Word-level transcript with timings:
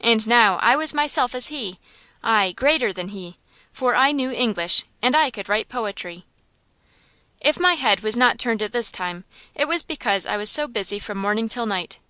And 0.00 0.26
now 0.26 0.56
I 0.62 0.74
was 0.74 0.92
myself 0.92 1.32
as 1.32 1.46
he: 1.46 1.78
aye, 2.24 2.50
greater 2.56 2.92
than 2.92 3.10
he; 3.10 3.38
for 3.72 3.94
I 3.94 4.10
knew 4.10 4.32
English, 4.32 4.82
and 5.00 5.14
I 5.14 5.30
could 5.30 5.48
write 5.48 5.68
poetry. 5.68 6.24
If 7.40 7.60
my 7.60 7.74
head 7.74 8.00
was 8.00 8.16
not 8.16 8.36
turned 8.40 8.62
at 8.62 8.72
this 8.72 8.90
time 8.90 9.26
it 9.54 9.68
was 9.68 9.84
because 9.84 10.26
I 10.26 10.36
was 10.36 10.50
so 10.50 10.66
busy 10.66 10.98
from 10.98 11.18
morning 11.18 11.48
till 11.48 11.66
night. 11.66 12.00